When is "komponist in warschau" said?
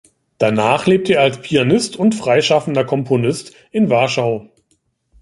2.83-4.49